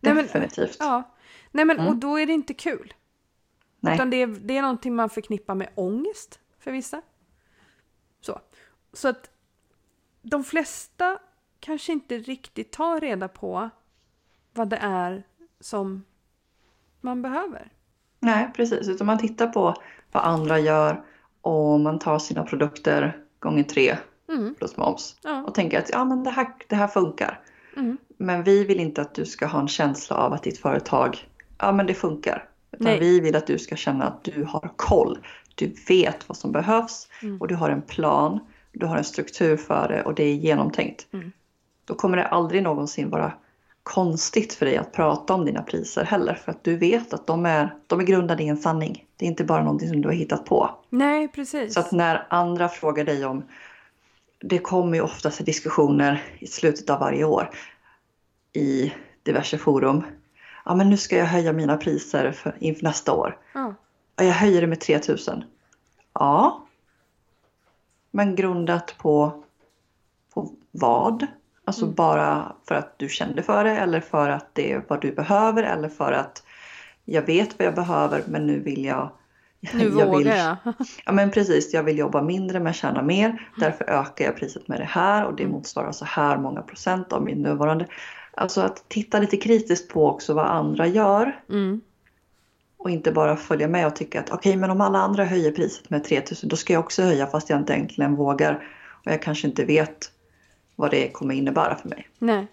Nej, 0.00 0.14
Definitivt. 0.14 0.76
Men, 0.78 0.88
ja. 0.88 1.14
Nej 1.50 1.64
men 1.64 1.76
mm. 1.76 1.88
och 1.88 1.96
då 1.96 2.18
är 2.18 2.26
det 2.26 2.32
inte 2.32 2.54
kul. 2.54 2.94
Nej. 3.80 3.94
Utan 3.94 4.10
det 4.10 4.16
är, 4.16 4.26
det 4.26 4.56
är 4.56 4.62
någonting 4.62 4.94
man 4.94 5.10
förknippar 5.10 5.54
med 5.54 5.68
ångest 5.74 6.40
för 6.58 6.72
vissa. 6.72 7.02
Så. 8.20 8.40
Så 8.92 9.08
att 9.08 9.30
de 10.30 10.44
flesta 10.44 11.18
kanske 11.60 11.92
inte 11.92 12.18
riktigt 12.18 12.72
tar 12.72 13.00
reda 13.00 13.28
på 13.28 13.70
vad 14.52 14.68
det 14.68 14.78
är 14.80 15.22
som 15.60 16.04
man 17.00 17.22
behöver. 17.22 17.72
Nej, 18.20 18.50
precis. 18.56 18.88
Utan 18.88 19.06
man 19.06 19.18
tittar 19.18 19.46
på 19.46 19.74
vad 20.12 20.24
andra 20.24 20.58
gör 20.58 21.04
och 21.40 21.80
man 21.80 21.98
tar 21.98 22.18
sina 22.18 22.42
produkter 22.42 23.16
gånger 23.38 23.62
tre 23.62 23.96
mm. 24.28 24.54
plus 24.54 24.76
moms. 24.76 25.16
Ja. 25.22 25.42
Och 25.42 25.54
tänker 25.54 25.78
att 25.78 25.90
ja, 25.90 26.04
men 26.04 26.24
det, 26.24 26.30
här, 26.30 26.46
det 26.68 26.76
här 26.76 26.88
funkar. 26.88 27.40
Mm. 27.76 27.98
Men 28.16 28.44
vi 28.44 28.64
vill 28.64 28.80
inte 28.80 29.02
att 29.02 29.14
du 29.14 29.26
ska 29.26 29.46
ha 29.46 29.60
en 29.60 29.68
känsla 29.68 30.16
av 30.16 30.32
att 30.32 30.42
ditt 30.42 30.58
företag, 30.58 31.28
ja 31.58 31.72
men 31.72 31.86
det 31.86 31.94
funkar. 31.94 32.48
Utan 32.72 32.84
Nej. 32.84 33.00
vi 33.00 33.20
vill 33.20 33.36
att 33.36 33.46
du 33.46 33.58
ska 33.58 33.76
känna 33.76 34.04
att 34.04 34.24
du 34.24 34.44
har 34.44 34.72
koll. 34.76 35.18
Du 35.54 35.74
vet 35.88 36.28
vad 36.28 36.36
som 36.36 36.52
behövs 36.52 37.08
mm. 37.22 37.40
och 37.40 37.48
du 37.48 37.54
har 37.54 37.70
en 37.70 37.82
plan. 37.82 38.40
Du 38.72 38.86
har 38.86 38.96
en 38.96 39.04
struktur 39.04 39.56
för 39.56 39.88
det 39.88 40.02
och 40.02 40.14
det 40.14 40.22
är 40.22 40.34
genomtänkt. 40.34 41.06
Mm. 41.12 41.32
Då 41.84 41.94
kommer 41.94 42.16
det 42.16 42.26
aldrig 42.26 42.62
någonsin 42.62 43.10
vara 43.10 43.32
konstigt 43.82 44.54
för 44.54 44.66
dig 44.66 44.76
att 44.76 44.92
prata 44.92 45.34
om 45.34 45.44
dina 45.44 45.62
priser 45.62 46.04
heller 46.04 46.34
för 46.34 46.52
att 46.52 46.64
du 46.64 46.76
vet 46.76 47.14
att 47.14 47.26
de 47.26 47.46
är, 47.46 47.74
de 47.86 48.00
är 48.00 48.04
grundade 48.04 48.42
i 48.42 48.48
en 48.48 48.56
sanning. 48.56 49.04
Det 49.16 49.24
är 49.24 49.28
inte 49.28 49.44
bara 49.44 49.62
någonting 49.62 49.88
som 49.88 50.00
du 50.00 50.08
har 50.08 50.14
hittat 50.14 50.44
på. 50.44 50.70
Nej, 50.88 51.28
precis. 51.28 51.74
Så 51.74 51.80
att 51.80 51.92
när 51.92 52.26
andra 52.30 52.68
frågar 52.68 53.04
dig 53.04 53.24
om 53.24 53.42
det 54.40 54.58
kommer 54.58 54.96
ju 54.96 55.02
oftast 55.02 55.44
diskussioner 55.44 56.22
i 56.38 56.46
slutet 56.46 56.90
av 56.90 57.00
varje 57.00 57.24
år 57.24 57.50
i 58.52 58.92
diverse 59.22 59.58
forum. 59.58 60.02
Ja, 60.64 60.74
men 60.74 60.90
nu 60.90 60.96
ska 60.96 61.16
jag 61.16 61.26
höja 61.26 61.52
mina 61.52 61.76
priser 61.76 62.32
för, 62.32 62.56
inför 62.58 62.84
nästa 62.84 63.12
år. 63.12 63.38
Ja. 63.54 63.74
Ja, 64.16 64.24
jag 64.24 64.34
höjer 64.34 64.60
det 64.60 64.66
med 64.66 64.80
3000. 64.80 65.44
Ja. 66.12 66.67
Men 68.18 68.34
grundat 68.34 68.94
på, 68.98 69.42
på 70.34 70.50
vad? 70.70 71.26
Alltså 71.64 71.82
mm. 71.82 71.94
bara 71.94 72.52
för 72.68 72.74
att 72.74 72.98
du 72.98 73.08
kände 73.08 73.42
för 73.42 73.64
det 73.64 73.70
eller 73.70 74.00
för 74.00 74.28
att 74.28 74.54
det 74.54 74.72
är 74.72 74.84
vad 74.88 75.00
du 75.00 75.12
behöver 75.12 75.62
eller 75.62 75.88
för 75.88 76.12
att 76.12 76.42
jag 77.04 77.22
vet 77.22 77.58
vad 77.58 77.66
jag 77.66 77.74
behöver 77.74 78.22
men 78.26 78.46
nu 78.46 78.60
vill 78.60 78.84
jag 78.84 79.10
nu 79.74 79.84
jag 79.84 80.06
vågar 80.06 80.18
vill, 80.18 80.26
jag. 80.26 80.56
ja 81.04 81.12
men 81.12 81.30
precis, 81.30 81.74
jag 81.74 81.82
vill 81.82 81.98
jobba 81.98 82.22
mindre 82.22 82.60
men 82.60 82.72
tjäna 82.72 83.02
mer. 83.02 83.50
Därför 83.56 83.84
ökar 83.84 84.24
jag 84.24 84.36
priset 84.36 84.68
med 84.68 84.80
det 84.80 84.88
här 84.90 85.24
och 85.24 85.36
det 85.36 85.42
mm. 85.42 85.52
motsvarar 85.52 85.92
så 85.92 86.04
här 86.04 86.38
många 86.38 86.62
procent 86.62 87.12
av 87.12 87.22
min 87.22 87.42
nuvarande. 87.42 87.86
Alltså 88.34 88.60
att 88.60 88.88
titta 88.88 89.18
lite 89.18 89.36
kritiskt 89.36 89.92
på 89.92 90.08
också 90.08 90.34
vad 90.34 90.46
andra 90.46 90.86
gör. 90.86 91.40
Mm. 91.50 91.80
Och 92.78 92.90
inte 92.90 93.12
bara 93.12 93.36
följa 93.36 93.68
med 93.68 93.86
och 93.86 93.96
tycka 93.96 94.20
att 94.20 94.30
okej 94.30 94.50
okay, 94.50 94.56
men 94.56 94.70
om 94.70 94.80
alla 94.80 94.98
andra 94.98 95.24
höjer 95.24 95.52
priset 95.52 95.90
med 95.90 96.04
3000 96.04 96.48
då 96.48 96.56
ska 96.56 96.72
jag 96.72 96.80
också 96.80 97.02
höja 97.02 97.26
fast 97.26 97.50
jag 97.50 97.58
inte 97.58 97.72
egentligen 97.72 98.14
vågar. 98.14 98.68
Och 99.04 99.12
jag 99.12 99.22
kanske 99.22 99.48
inte 99.48 99.64
vet 99.64 100.12
vad 100.76 100.90
det 100.90 101.08
kommer 101.08 101.34
innebära 101.34 101.76
för 101.76 101.88
mig. 101.88 102.08
Nej. 102.18 102.46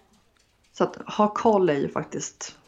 Så 0.72 0.84
att 0.84 0.96
ha 0.96 1.28
koll 1.28 1.70
är 1.70 1.74
ju 1.74 1.88
faktiskt 1.88 2.58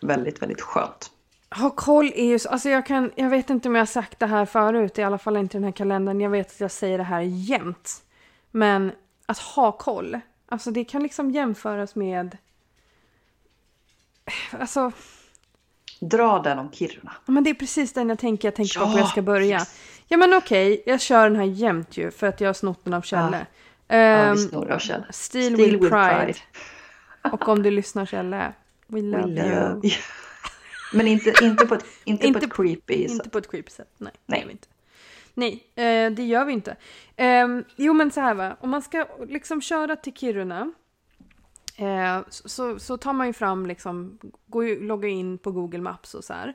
väldigt, 0.00 0.42
väldigt 0.42 0.60
skönt. 0.60 1.10
Ha 1.50 1.70
koll 1.70 2.12
är 2.14 2.24
ju 2.24 2.38
så, 2.38 2.48
alltså 2.48 2.68
jag 2.68 2.86
kan, 2.86 3.10
jag 3.14 3.30
vet 3.30 3.50
inte 3.50 3.68
om 3.68 3.74
jag 3.74 3.80
har 3.80 3.86
sagt 3.86 4.18
det 4.18 4.26
här 4.26 4.46
förut, 4.46 4.98
i 4.98 5.02
alla 5.02 5.18
fall 5.18 5.36
inte 5.36 5.56
i 5.56 5.58
den 5.58 5.64
här 5.64 5.72
kalendern. 5.72 6.20
Jag 6.20 6.30
vet 6.30 6.46
att 6.46 6.60
jag 6.60 6.70
säger 6.70 6.98
det 6.98 7.04
här 7.04 7.20
jämt. 7.20 8.02
Men 8.50 8.92
att 9.26 9.38
ha 9.38 9.72
koll, 9.72 10.20
alltså 10.48 10.70
det 10.70 10.84
kan 10.84 11.02
liksom 11.02 11.30
jämföras 11.30 11.94
med, 11.94 12.36
alltså. 14.50 14.92
Dra 16.00 16.38
den 16.38 16.58
om 16.58 16.70
Kiruna. 16.72 17.12
Men 17.26 17.44
det 17.44 17.50
är 17.50 17.54
precis 17.54 17.92
den 17.92 18.08
jag 18.08 18.18
tänker, 18.18 18.48
jag 18.48 18.54
tänker 18.54 18.80
ja, 18.80 18.92
på 18.92 18.98
jag 18.98 19.08
ska 19.08 19.22
börja. 19.22 19.66
Ja 20.08 20.16
men 20.16 20.34
okej, 20.34 20.72
okay, 20.72 20.82
jag 20.92 21.00
kör 21.00 21.30
den 21.30 21.36
här 21.36 21.44
jämt 21.44 21.96
ju 21.96 22.10
för 22.10 22.26
att 22.26 22.40
jag 22.40 22.48
har 22.48 22.54
snott 22.54 22.84
den 22.84 22.94
av 22.94 23.02
Kjelle. 23.02 23.46
Ja, 23.88 23.96
ja 23.96 24.32
vi 24.32 24.38
snor 24.38 24.70
av 24.70 24.78
Kjell. 24.78 25.04
Steel, 25.10 25.54
Steel 25.54 25.76
with, 25.76 25.88
pride. 25.88 26.24
pride. 26.24 26.38
Och 27.32 27.48
om 27.48 27.62
du 27.62 27.70
lyssnar 27.70 28.06
Kjelle, 28.06 28.52
we 28.86 29.00
love, 29.00 29.22
we 29.22 29.28
love 29.28 29.48
you. 29.48 29.80
you. 29.84 29.92
Men 30.92 31.06
inte, 31.06 31.32
inte, 31.42 31.66
på, 31.66 31.74
ett, 31.74 31.84
inte, 32.04 32.26
inte 32.26 32.40
på 32.40 32.46
ett 32.46 32.52
creepy 32.52 33.02
sätt. 33.02 33.10
Inte 33.10 33.30
på 33.30 33.38
ett 33.38 33.50
creepy 33.50 33.70
sätt, 33.70 33.94
nej. 33.98 34.12
Nej. 34.26 34.44
Det 34.46 34.52
inte. 34.52 34.68
Nej, 35.34 35.64
eh, 35.74 36.10
det 36.10 36.22
gör 36.22 36.44
vi 36.44 36.52
inte. 36.52 36.76
Eh, 37.16 37.46
jo 37.76 37.92
men 37.92 38.10
så 38.10 38.20
här 38.20 38.34
va, 38.34 38.56
om 38.60 38.70
man 38.70 38.82
ska 38.82 39.06
liksom 39.28 39.60
köra 39.60 39.96
till 39.96 40.12
Kiruna 40.12 40.72
eh, 41.78 42.20
så, 42.28 42.78
så 42.78 42.96
tar 42.96 43.12
man 43.12 43.26
ju 43.26 43.32
fram 43.32 43.66
liksom, 43.66 44.18
går 44.46 44.64
ju, 44.64 44.86
loggar 44.86 45.08
in 45.08 45.38
på 45.38 45.52
Google 45.52 45.80
Maps 45.80 46.14
och 46.14 46.24
så 46.24 46.32
här. 46.32 46.54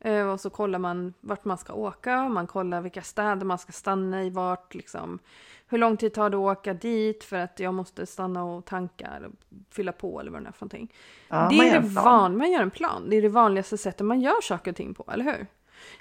Eh, 0.00 0.26
och 0.26 0.40
så 0.40 0.50
kollar 0.50 0.78
man 0.78 1.14
vart 1.20 1.44
man 1.44 1.58
ska 1.58 1.72
åka, 1.72 2.28
man 2.28 2.46
kollar 2.46 2.80
vilka 2.80 3.02
städer 3.02 3.44
man 3.44 3.58
ska 3.58 3.72
stanna 3.72 4.24
i, 4.24 4.30
vart 4.30 4.74
liksom. 4.74 5.18
Hur 5.66 5.78
lång 5.78 5.96
tid 5.96 6.14
tar 6.14 6.30
det 6.30 6.36
att 6.36 6.58
åka 6.58 6.74
dit 6.74 7.24
för 7.24 7.36
att 7.36 7.60
jag 7.60 7.74
måste 7.74 8.06
stanna 8.06 8.44
och 8.44 8.64
tanka 8.64 9.06
eller 9.06 9.30
fylla 9.70 9.92
på 9.92 10.20
eller 10.20 10.30
vad 10.30 10.42
det 10.42 10.48
är 10.48 10.52
för 10.52 10.64
någonting. 10.64 10.92
Ja, 11.28 11.48
det 11.50 11.68
är 11.68 11.80
det 11.80 11.88
van, 11.88 12.36
man 12.36 12.50
gör 12.50 12.62
en 12.62 12.70
plan. 12.70 13.10
Det 13.10 13.16
är 13.16 13.22
det 13.22 13.28
vanligaste 13.28 13.78
sättet 13.78 14.06
man 14.06 14.20
gör 14.20 14.42
saker 14.42 14.70
och 14.70 14.76
ting 14.76 14.94
på, 14.94 15.04
eller 15.12 15.24
hur? 15.24 15.34
Mm. 15.34 15.46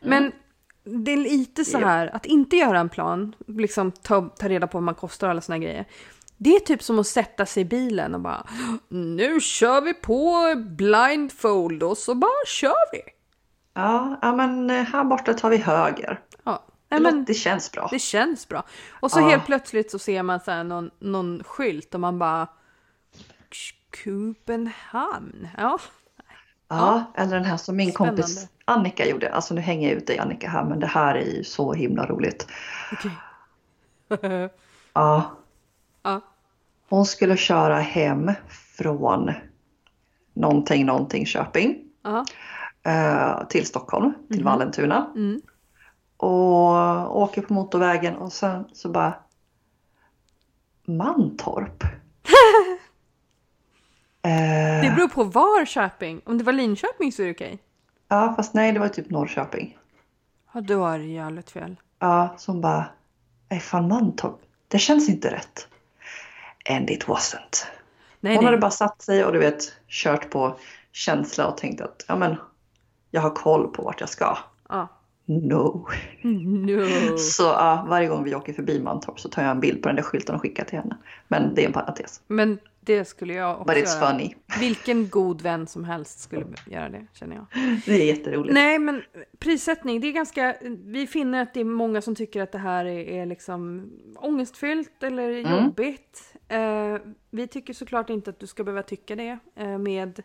Men 0.02 0.32
det 1.04 1.12
är 1.12 1.18
lite 1.18 1.66
så 1.66 1.78
här 1.78 2.16
att 2.16 2.26
inte 2.26 2.56
göra 2.56 2.80
en 2.80 2.90
plan, 2.90 3.36
liksom 3.48 3.92
ta, 3.92 4.30
ta 4.30 4.50
reda 4.50 4.68
på 4.68 4.78
vad 4.78 4.84
man 4.84 4.96
kostar 4.96 5.28
och 5.28 5.32
alla 5.32 5.42
såna 5.42 5.58
grejer. 5.58 5.86
Det 6.42 6.56
är 6.56 6.60
typ 6.60 6.84
som 6.84 7.00
att 7.00 7.08
sätta 7.08 7.46
sig 7.46 7.62
i 7.62 7.66
bilen 7.66 8.16
och 8.16 8.22
bara 8.22 8.48
nu 8.90 9.40
kör 9.40 9.82
vi 9.82 9.94
på 9.94 10.54
blindfold 10.56 11.84
och 11.84 11.98
så 11.98 12.16
bara 12.16 12.46
kör 12.48 12.92
vi. 12.92 13.02
Ja, 13.74 14.20
ja 14.22 14.36
men 14.36 14.70
eh, 14.70 14.84
här 14.84 15.04
borta 15.04 15.34
tar 15.34 15.50
vi 15.50 15.58
höger. 15.58 16.20
Ja. 16.44 16.64
Nej, 16.90 17.00
men, 17.00 17.26
det 17.26 17.34
känns 17.34 17.72
bra. 17.72 17.88
Det 17.92 18.00
känns 18.00 18.48
bra. 18.48 18.64
Och 18.90 19.12
så 19.12 19.20
ja. 19.20 19.30
helt 19.30 19.46
plötsligt 19.46 19.92
så 19.92 20.00
ser 20.00 20.24
man 20.24 20.40
så 20.40 20.52
här 20.52 20.64
någon, 20.64 20.92
någon 21.00 21.44
skylt 21.44 21.94
och 21.94 22.00
man 22.00 22.20
bara 22.20 22.48
Köpenhamn. 23.52 25.48
Ja. 25.58 25.80
Ja, 26.68 27.04
eller 27.16 27.36
den 27.36 27.46
här 27.46 27.58
som 27.58 27.76
min 27.76 27.92
Spännande. 27.92 28.22
kompis 28.22 28.48
Annika 28.66 29.08
gjorde. 29.08 29.34
Alltså 29.34 29.54
nu 29.54 29.62
hänger 29.62 29.90
jag 29.90 29.98
ut 29.98 30.08
dig 30.08 30.20
Annika 30.20 30.50
här 30.50 30.64
men 30.64 30.80
det 30.80 30.88
här 30.88 31.16
är 31.16 31.26
ju 31.26 31.44
så 31.44 31.74
himla 31.74 32.06
roligt. 32.06 32.48
Okay. 32.92 33.12
ja. 34.22 34.50
ja. 34.94 35.39
Hon 36.90 37.06
skulle 37.06 37.38
köra 37.38 37.80
hem 37.80 38.32
från 38.78 39.32
någonting, 40.34 40.86
någonting 40.86 41.26
Köping. 41.26 41.76
-huh. 42.04 43.46
till 43.46 43.66
Stockholm, 43.66 44.14
till 44.28 44.42
mm. 44.42 44.46
Vallentuna. 44.46 45.12
Mm 45.16 45.42
och 46.20 47.22
åker 47.22 47.42
på 47.42 47.54
motorvägen 47.54 48.16
och 48.16 48.34
sen 48.34 48.66
så 48.74 48.90
bara 48.90 49.14
Mantorp. 50.86 51.84
eh, 54.24 54.82
det 54.82 54.94
beror 54.96 55.08
på 55.08 55.24
var 55.24 55.66
Köping. 55.66 56.22
Om 56.26 56.38
det 56.38 56.44
var 56.44 56.54
Linköping 56.54 57.12
så 57.12 57.22
är 57.22 57.26
det 57.26 57.32
okej. 57.32 57.60
Ja 58.08 58.34
fast 58.36 58.54
nej 58.54 58.72
det 58.72 58.80
var 58.80 58.88
typ 58.88 59.10
Norrköping. 59.10 59.78
Ja 60.54 60.62
då 60.62 60.86
är 60.86 61.00
det 61.00 61.06
jävligt 61.06 61.50
fel. 61.50 61.76
Ja 62.00 62.36
som 62.38 62.62
bara, 62.62 62.86
nej 63.50 63.60
fan 63.60 63.88
Mantorp, 63.88 64.40
det 64.68 64.80
känns 64.80 65.10
inte 65.10 65.32
rätt. 65.32 65.68
And 66.70 66.90
it 66.90 67.08
wasn't. 67.08 67.66
Nej, 68.20 68.36
Hon 68.36 68.44
nej. 68.44 68.46
hade 68.46 68.58
bara 68.58 68.72
satt 68.72 69.02
sig 69.02 69.26
och 69.26 69.34
du 69.34 69.40
vet 69.40 69.74
kört 69.88 70.30
på 70.30 70.60
känsla 70.92 71.48
och 71.48 71.58
tänkt 71.58 71.82
att 71.82 72.06
ja 72.08 72.16
men 72.16 72.36
jag 73.12 73.22
har 73.22 73.30
koll 73.30 73.68
på 73.68 73.84
vart 73.84 74.00
jag 74.00 74.10
ska. 74.10 74.38
Ja. 74.70 74.88
No. 75.26 75.88
no. 76.22 77.18
Så 77.18 77.44
ja, 77.44 77.86
varje 77.90 78.08
gång 78.08 78.24
vi 78.24 78.36
åker 78.36 78.54
förbi 78.54 78.80
Mantorp 78.80 79.20
så 79.20 79.30
tar 79.30 79.42
jag 79.42 79.52
en 79.52 79.60
bild 79.60 79.82
på 79.82 79.90
den 79.90 79.96
där 79.96 80.04
skylten 80.04 80.36
och 80.36 80.42
skickar 80.42 80.64
till 80.64 80.78
henne. 80.78 80.98
Men 81.28 81.56
det 81.56 81.64
är 81.64 81.68
en 81.68 81.74
parentes. 81.74 82.22
Men 82.28 82.60
det 82.82 83.06
skulle 83.06 83.34
jag 83.34 83.62
också 83.62 83.74
But 83.74 83.84
it's 83.84 84.00
göra. 84.00 84.12
funny. 84.12 84.34
Vilken 84.60 85.10
god 85.10 85.42
vän 85.42 85.68
som 85.68 85.84
helst 85.84 86.20
skulle 86.20 86.46
göra 86.66 86.90
det, 86.90 87.08
känner 87.14 87.36
jag. 87.36 87.46
Det 87.86 87.94
är 87.94 88.06
jätteroligt. 88.06 88.54
Nej, 88.54 88.80
men 88.80 89.04
prissättning, 89.40 90.02
det 90.02 90.08
är 90.08 90.12
ganska... 90.12 90.56
Vi 90.86 91.08
finner 91.08 91.42
att 91.42 91.54
det 91.54 91.60
är 91.60 91.66
många 91.66 92.02
som 92.02 92.16
tycker 92.16 92.42
att 92.42 92.52
det 92.52 92.58
här 92.58 92.86
är, 92.86 93.22
är 93.22 93.26
liksom 93.26 93.90
ångestfyllt 94.16 95.04
eller 95.04 95.30
mm. 95.30 95.66
jobbigt. 95.66 96.34
Eh, 96.50 96.98
vi 97.30 97.48
tycker 97.48 97.74
såklart 97.74 98.10
inte 98.10 98.30
att 98.30 98.40
du 98.40 98.48
ska 98.48 98.64
behöva 98.64 98.84
tycka 98.84 99.16
det. 99.16 99.40
Eh, 99.56 99.78
med, 99.78 100.24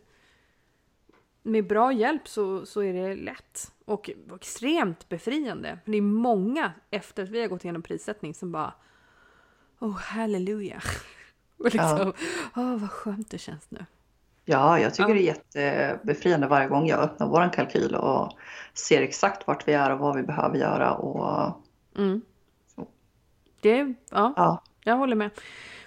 med 1.43 1.67
bra 1.67 1.93
hjälp 1.93 2.29
så, 2.29 2.67
så 2.67 2.83
är 2.83 2.93
det 2.93 3.15
lätt. 3.15 3.73
Och 3.85 4.11
extremt 4.35 5.09
befriande. 5.09 5.79
Det 5.85 5.97
är 5.97 6.03
många 6.03 6.73
efter 6.91 7.23
att 7.23 7.29
vi 7.29 7.41
har 7.41 7.49
gått 7.49 7.65
igenom 7.65 7.83
prissättning 7.83 8.35
som 8.35 8.53
bara 8.53 8.73
Oh 9.79 9.99
halleluja. 9.99 10.81
Och 11.57 11.65
liksom, 11.65 12.13
ja. 12.55 12.63
oh, 12.63 12.77
vad 12.77 12.91
skönt 12.91 13.31
det 13.31 13.39
känns 13.39 13.71
nu. 13.71 13.85
Ja, 14.45 14.81
jag 14.81 14.95
tycker 14.95 15.09
ja. 15.09 15.15
det 15.15 15.59
är 15.59 15.89
jättebefriande 15.95 16.47
varje 16.47 16.69
gång 16.69 16.87
jag 16.87 17.01
öppnar 17.01 17.29
vår 17.29 17.53
kalkyl 17.53 17.95
och 17.95 18.33
ser 18.75 19.03
exakt 19.03 19.47
vart 19.47 19.69
vi 19.69 19.73
är 19.73 19.93
och 19.93 19.99
vad 19.99 20.17
vi 20.17 20.23
behöver 20.23 20.59
göra. 20.59 20.93
Och... 20.95 21.63
Mm. 21.97 22.23
Det, 23.61 23.95
ja, 24.11 24.33
ja, 24.37 24.63
jag 24.85 24.97
håller 24.97 25.17
med. 25.17 25.31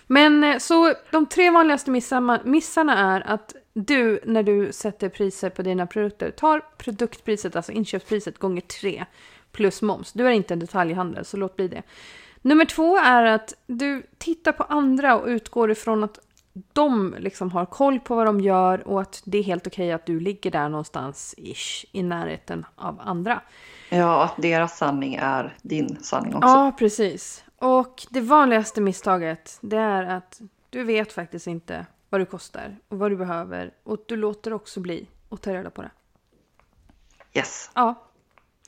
Men 0.08 0.44
eh, 0.44 0.58
så 0.58 0.94
de 1.12 1.26
tre 1.26 1.50
vanligaste 1.50 1.92
missarna 2.44 3.16
är 3.16 3.28
att 3.28 3.56
du, 3.74 4.20
när 4.26 4.44
du 4.44 4.72
sätter 4.72 5.10
priser 5.10 5.50
på 5.50 5.62
dina 5.62 5.88
produkter, 5.88 6.32
tar 6.32 6.62
produktpriset, 6.78 7.56
alltså 7.56 7.72
inköpspriset, 7.72 8.38
gånger 8.38 8.62
tre 8.62 9.06
plus 9.52 9.82
moms. 9.82 10.14
Du 10.14 10.28
är 10.28 10.32
inte 10.32 10.54
en 10.54 10.60
detaljhandel, 10.60 11.26
så 11.26 11.38
låt 11.38 11.56
bli 11.56 11.68
det. 11.68 11.84
Nummer 12.42 12.66
två 12.66 12.98
är 12.98 13.24
att 13.24 13.54
du 13.68 14.04
tittar 14.18 14.52
på 14.52 14.64
andra 14.64 15.20
och 15.20 15.28
utgår 15.28 15.72
ifrån 15.72 16.04
att 16.04 16.20
de 16.74 17.16
liksom 17.20 17.52
har 17.52 17.66
koll 17.66 18.00
på 18.00 18.16
vad 18.16 18.26
de 18.26 18.42
gör 18.42 18.88
och 18.88 19.02
att 19.02 19.22
det 19.26 19.38
är 19.38 19.44
helt 19.44 19.68
okej 19.68 19.92
att 19.92 20.06
du 20.06 20.20
ligger 20.20 20.52
där 20.52 20.70
någonstans 20.70 21.36
ish, 21.38 21.86
i 21.92 22.04
närheten 22.04 22.66
av 22.76 23.02
andra. 23.04 23.42
Ja, 23.90 24.24
att 24.24 24.42
deras 24.42 24.78
sanning 24.78 25.16
är 25.16 25.58
din 25.62 25.98
sanning 26.02 26.36
också. 26.36 26.48
Ja, 26.50 26.76
precis. 26.80 27.44
Och 27.60 28.06
det 28.10 28.22
vanligaste 28.22 28.82
misstaget, 28.82 29.58
det 29.62 29.78
är 29.78 30.04
att 30.04 30.42
du 30.70 30.84
vet 30.84 31.14
faktiskt 31.14 31.48
inte 31.48 31.86
vad 32.10 32.22
det 32.22 32.26
kostar 32.26 32.78
och 32.88 33.00
vad 33.00 33.12
du 33.12 33.16
behöver. 33.16 33.74
Och 33.84 33.98
du 34.08 34.16
låter 34.16 34.54
också 34.54 34.80
bli 34.80 35.08
att 35.30 35.42
ta 35.42 35.54
reda 35.54 35.70
på 35.70 35.82
det. 35.82 35.92
Yes. 37.34 37.72
Ja. 37.74 37.96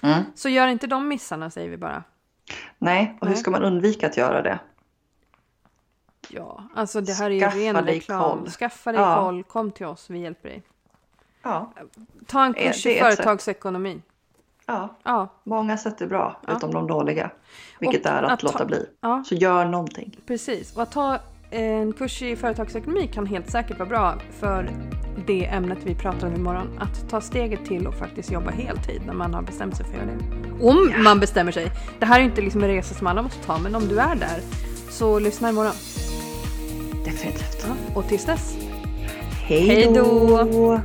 Mm. 0.02 0.24
Så 0.36 0.50
gör 0.50 0.68
inte 0.68 0.88
de 0.88 1.08
missarna 1.08 1.50
säger 1.50 1.70
vi 1.70 1.78
bara. 1.78 2.04
Nej, 2.78 3.18
och 3.22 3.28
hur 3.28 3.36
ska 3.36 3.52
man 3.52 3.64
undvika 3.64 4.08
att 4.08 4.18
göra 4.18 4.42
det? 4.42 4.60
Ja, 6.30 6.64
alltså 6.76 7.02
det 7.02 7.14
här 7.14 7.32
är 7.32 7.54
ju 7.56 7.64
ren 7.66 7.86
reklam. 7.86 8.40
Koll. 8.40 8.50
Skaffa 8.50 8.92
dig 8.92 9.02
ja. 9.02 9.16
koll, 9.16 9.44
kom 9.44 9.72
till 9.72 9.86
oss, 9.86 10.10
vi 10.10 10.20
hjälper 10.20 10.50
dig. 10.50 10.64
Ja. 11.42 11.74
Ta 12.26 12.46
en 12.46 12.54
kurs 12.54 12.86
i 12.86 13.00
företagsekonomi. 13.00 14.02
Ja. 14.70 14.96
ja, 15.04 15.28
många 15.44 15.78
sätt 15.78 16.02
är 16.02 16.08
bra, 16.08 16.40
ja. 16.48 16.58
utom 16.58 16.74
de 16.74 16.88
dåliga. 16.88 17.32
Vilket 17.80 18.06
och 18.06 18.12
är 18.12 18.24
att, 18.24 18.32
att 18.32 18.44
låta 18.44 18.58
ta... 18.58 18.66
bli. 18.66 18.86
Ja. 19.02 19.24
Så 19.26 19.36
gör 19.36 19.66
någonting. 19.66 20.18
Precis, 20.28 20.76
och 20.76 20.84
att 20.84 20.92
ta 20.92 21.18
en 21.50 21.94
kurs 21.94 22.22
i 22.22 22.36
företagsekonomi 22.36 23.08
kan 23.08 23.26
helt 23.26 23.52
säkert 23.52 23.80
vara 23.80 23.90
bra 23.90 24.16
för 24.40 24.70
det 25.28 25.46
ämnet 25.46 25.78
vi 25.84 25.96
pratar 25.96 26.28
om 26.28 26.36
imorgon. 26.36 26.80
Att 26.80 27.10
ta 27.10 27.22
steget 27.22 27.66
till 27.66 27.88
och 27.88 27.96
faktiskt 27.96 28.32
jobba 28.32 28.52
heltid 28.52 29.02
när 29.06 29.14
man 29.14 29.34
har 29.34 29.42
bestämt 29.42 29.78
sig 29.78 29.86
för 29.86 29.94
att 29.94 30.00
göra 30.00 30.18
det. 30.18 30.66
Om 30.66 30.92
ja. 30.92 30.98
man 30.98 31.20
bestämmer 31.20 31.52
sig. 31.52 31.72
Det 32.00 32.06
här 32.06 32.20
är 32.20 32.24
inte 32.24 32.42
liksom 32.42 32.64
en 32.64 32.70
resa 32.70 32.96
som 32.96 33.08
alla 33.08 33.22
måste 33.22 33.46
ta, 33.46 33.58
men 33.58 33.76
om 33.76 33.88
du 33.88 34.00
är 34.00 34.16
där 34.16 34.40
så 34.90 35.20
lyssna 35.20 35.50
imorgon. 35.50 35.74
Definitivt. 37.06 37.66
Ja, 37.68 37.96
och 37.96 38.08
tills 38.08 38.26
dess. 38.26 38.58
Hej 39.48 39.92
då! 39.96 40.82